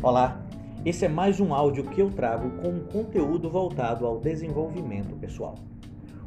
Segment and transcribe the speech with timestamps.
[0.00, 0.40] Olá,
[0.86, 5.56] esse é mais um áudio que eu trago com um conteúdo voltado ao desenvolvimento pessoal.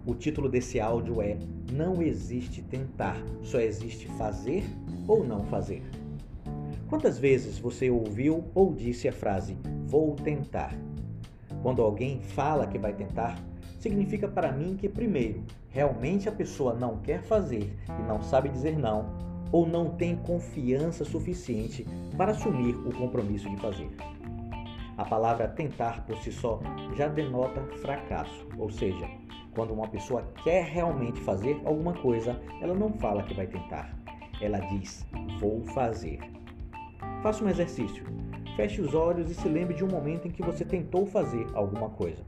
[0.06, 1.38] O título desse áudio é
[1.72, 4.66] Não existe tentar, só existe fazer
[5.08, 5.82] ou não fazer.
[6.90, 10.76] Quantas vezes você ouviu ou disse a frase vou tentar?
[11.64, 13.40] Quando alguém fala que vai tentar,
[13.80, 18.78] significa para mim que, primeiro, realmente a pessoa não quer fazer e não sabe dizer
[18.78, 21.86] não, ou não tem confiança suficiente
[22.18, 23.90] para assumir o compromisso de fazer.
[24.98, 26.60] A palavra tentar por si só
[26.96, 29.10] já denota fracasso, ou seja,
[29.54, 33.94] quando uma pessoa quer realmente fazer alguma coisa, ela não fala que vai tentar,
[34.40, 35.06] ela diz
[35.40, 36.20] vou fazer.
[37.22, 38.06] Faça um exercício.
[38.56, 41.90] Feche os olhos e se lembre de um momento em que você tentou fazer alguma
[41.90, 42.22] coisa.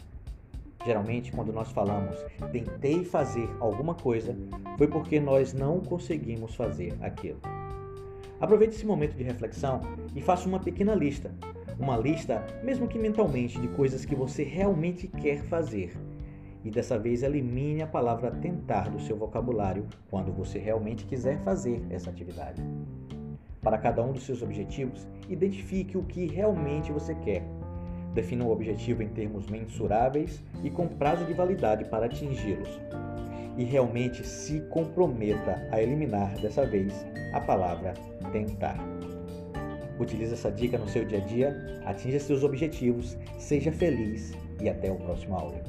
[0.86, 2.18] Geralmente, quando nós falamos
[2.52, 4.36] tentei fazer alguma coisa,
[4.78, 7.40] foi porque nós não conseguimos fazer aquilo.
[8.40, 9.80] Aproveite esse momento de reflexão
[10.14, 11.31] e faça uma pequena lista.
[11.80, 15.94] Uma lista, mesmo que mentalmente, de coisas que você realmente quer fazer.
[16.64, 21.81] E dessa vez elimine a palavra tentar do seu vocabulário quando você realmente quiser fazer
[21.90, 22.62] essa atividade.
[23.62, 27.45] Para cada um dos seus objetivos, identifique o que realmente você quer
[28.14, 32.69] Defina o objetivo em termos mensuráveis e com prazo de validade para atingi-los.
[33.58, 37.94] E realmente se comprometa a eliminar dessa vez a palavra
[38.31, 38.78] tentar.
[40.00, 44.91] Utilize essa dica no seu dia a dia, atinja seus objetivos, seja feliz e até
[44.91, 45.61] o próximo áudio.